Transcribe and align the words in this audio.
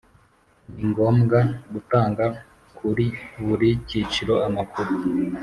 ni 0.73 0.83
ngombwa 0.91 1.39
gutanga 1.73 2.25
kuri 2.77 3.05
buri 3.45 3.69
cyiciro 3.87 4.33
amakuru 4.47 4.91